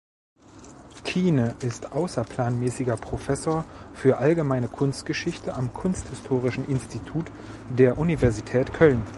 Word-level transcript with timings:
Kiene 1.03 1.55
ist 1.59 1.91
außerplanmäßiger 1.91 2.97
Professor 2.97 3.65
für 3.93 4.17
Allgemeine 4.17 4.67
Kunstgeschichte 4.67 5.53
am 5.53 5.71
Kunsthistorischen 5.75 6.67
Institut 6.67 7.27
der 7.69 7.99
Universität 7.99 8.73
Köln. 8.73 9.03